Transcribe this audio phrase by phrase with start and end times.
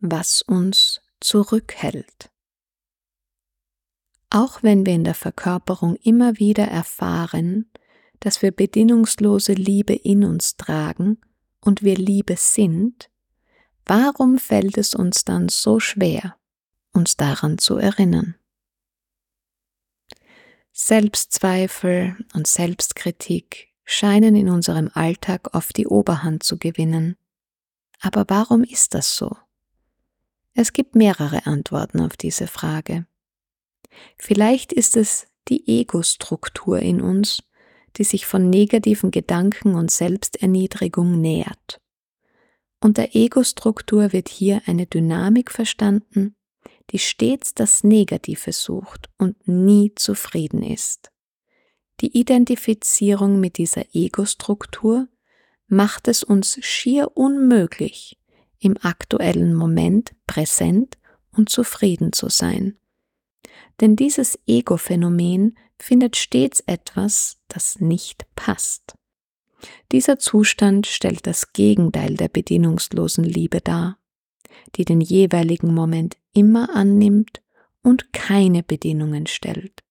[0.00, 2.30] was uns zurückhält.
[4.30, 7.70] Auch wenn wir in der Verkörperung immer wieder erfahren,
[8.20, 11.18] dass wir bedingungslose Liebe in uns tragen
[11.60, 13.10] und wir Liebe sind,
[13.86, 16.36] warum fällt es uns dann so schwer,
[16.92, 18.34] uns daran zu erinnern?
[20.72, 27.16] Selbstzweifel und Selbstkritik scheinen in unserem Alltag oft die Oberhand zu gewinnen.
[28.00, 29.36] Aber warum ist das so?
[30.60, 33.06] Es gibt mehrere Antworten auf diese Frage.
[34.16, 37.44] Vielleicht ist es die Ego-Struktur in uns,
[37.96, 41.80] die sich von negativen Gedanken und Selbsterniedrigung nähert.
[42.80, 46.34] Unter Ego-Struktur wird hier eine Dynamik verstanden,
[46.90, 51.12] die stets das Negative sucht und nie zufrieden ist.
[52.00, 55.06] Die Identifizierung mit dieser Ego-Struktur
[55.68, 58.17] macht es uns schier unmöglich,
[58.58, 60.98] im aktuellen Moment präsent
[61.32, 62.78] und zufrieden zu sein
[63.80, 68.96] denn dieses Ego-Phänomen findet stets etwas, das nicht passt.
[69.92, 73.98] Dieser Zustand stellt das Gegenteil der bedienungslosen Liebe dar,
[74.76, 77.40] die den jeweiligen Moment immer annimmt
[77.82, 79.82] und keine Bedingungen stellt.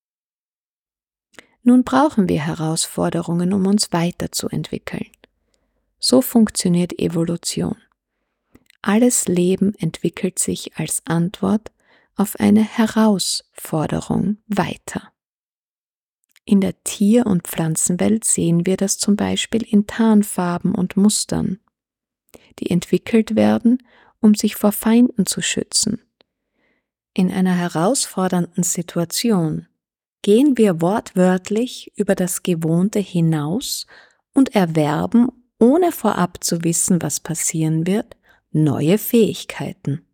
[1.64, 5.08] Nun brauchen wir Herausforderungen, um uns weiterzuentwickeln.
[6.00, 7.76] So funktioniert Evolution.
[8.82, 11.72] Alles Leben entwickelt sich als Antwort
[12.16, 15.12] auf eine Herausforderung weiter.
[16.46, 21.60] In der Tier- und Pflanzenwelt sehen wir das zum Beispiel in Tarnfarben und Mustern,
[22.60, 23.84] die entwickelt werden,
[24.22, 26.02] um sich vor Feinden zu schützen.
[27.14, 29.68] In einer herausfordernden Situation
[30.22, 33.88] gehen wir wortwörtlich über das Gewohnte hinaus
[34.34, 38.17] und erwerben, ohne vorab zu wissen, was passieren wird,
[38.52, 40.06] neue Fähigkeiten.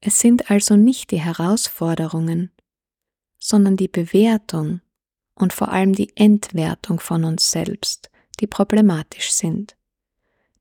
[0.00, 2.50] Es sind also nicht die Herausforderungen,
[3.38, 4.80] sondern die Bewertung
[5.34, 9.76] und vor allem die Entwertung von uns selbst, die problematisch sind.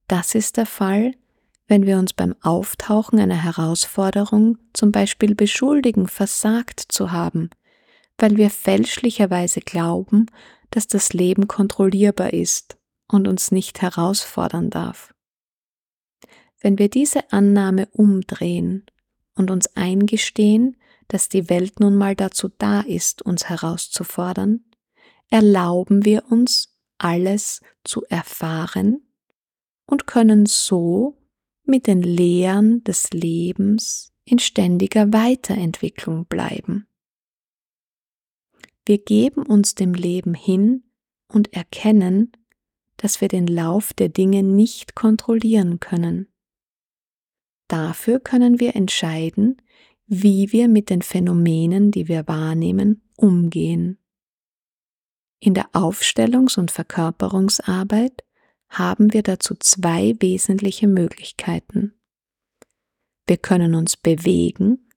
[0.07, 1.13] Das ist der Fall,
[1.67, 7.49] wenn wir uns beim Auftauchen einer Herausforderung zum Beispiel beschuldigen, versagt zu haben,
[8.17, 10.25] weil wir fälschlicherweise glauben,
[10.71, 15.13] dass das Leben kontrollierbar ist und uns nicht herausfordern darf.
[16.59, 18.85] Wenn wir diese Annahme umdrehen
[19.35, 20.75] und uns eingestehen,
[21.07, 24.63] dass die Welt nun mal dazu da ist, uns herauszufordern,
[25.29, 29.01] erlauben wir uns, alles zu erfahren
[29.85, 31.17] und können so
[31.63, 36.87] mit den Lehren des Lebens in ständiger Weiterentwicklung bleiben.
[38.85, 40.83] Wir geben uns dem Leben hin
[41.27, 42.31] und erkennen,
[42.97, 46.27] dass wir den Lauf der Dinge nicht kontrollieren können.
[47.69, 49.61] Dafür können wir entscheiden,
[50.07, 53.99] wie wir mit den Phänomenen, die wir wahrnehmen, umgehen.
[55.39, 58.25] In der Aufstellungs- und Verkörperungsarbeit
[58.69, 61.93] haben wir dazu zwei wesentliche Möglichkeiten.
[63.27, 64.89] Wir können uns bewegen,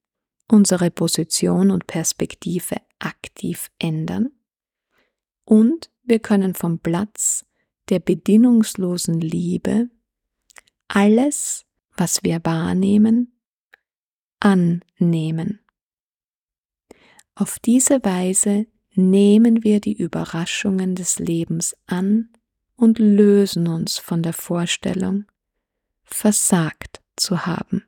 [0.51, 4.31] unsere Position und Perspektive aktiv ändern
[5.45, 7.45] und wir können vom Platz
[7.91, 9.91] der bedingungslosen Liebe
[10.89, 11.67] alles
[11.97, 13.33] was wir wahrnehmen,
[14.41, 15.61] annehmen.
[17.35, 22.31] Auf diese Weise nehmen wir die Überraschungen des Lebens an
[22.77, 25.25] und lösen uns von der Vorstellung,
[26.05, 27.85] versagt zu haben.